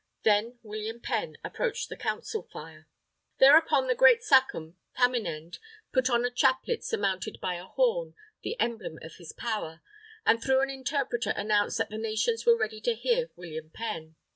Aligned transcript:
Then 0.23 0.57
William 0.63 0.99
Penn 0.99 1.37
approached 1.43 1.87
the 1.89 1.95
Council 1.95 2.41
fire. 2.51 2.87
Thereupon 3.37 3.85
the 3.85 3.93
Great 3.93 4.23
Sachem, 4.23 4.75
Taminend, 4.97 5.59
put 5.93 6.09
on 6.09 6.25
a 6.25 6.31
chaplet 6.31 6.83
surmounted 6.83 7.39
by 7.39 7.53
a 7.53 7.67
horn, 7.67 8.15
the 8.41 8.59
emblem 8.59 8.97
of 9.03 9.17
his 9.17 9.31
power, 9.31 9.81
and 10.25 10.41
through 10.43 10.61
an 10.61 10.71
interpreter 10.71 11.29
announced 11.35 11.77
that 11.77 11.91
the 11.91 11.99
Nations 11.99 12.47
were 12.47 12.57
ready 12.57 12.81
to 12.81 12.95
hear 12.95 13.29
William 13.35 13.69
Penn. 13.69 14.15